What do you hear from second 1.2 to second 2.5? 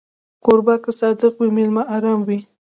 وي، مېلمه ارام وي.